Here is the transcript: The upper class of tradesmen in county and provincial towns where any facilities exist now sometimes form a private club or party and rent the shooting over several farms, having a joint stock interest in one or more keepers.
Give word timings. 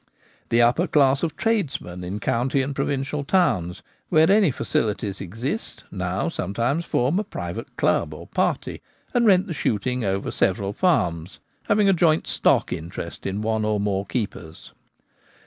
The 0.49 0.63
upper 0.63 0.87
class 0.87 1.21
of 1.21 1.35
tradesmen 1.37 2.03
in 2.03 2.19
county 2.19 2.63
and 2.63 2.73
provincial 2.73 3.23
towns 3.23 3.83
where 4.09 4.31
any 4.31 4.49
facilities 4.49 5.21
exist 5.21 5.83
now 5.91 6.27
sometimes 6.27 6.85
form 6.85 7.19
a 7.19 7.23
private 7.23 7.77
club 7.77 8.11
or 8.11 8.25
party 8.25 8.81
and 9.13 9.27
rent 9.27 9.45
the 9.45 9.53
shooting 9.53 10.03
over 10.03 10.31
several 10.31 10.73
farms, 10.73 11.37
having 11.65 11.87
a 11.87 11.93
joint 11.93 12.25
stock 12.25 12.73
interest 12.73 13.27
in 13.27 13.43
one 13.43 13.63
or 13.63 13.79
more 13.79 14.07
keepers. 14.07 14.71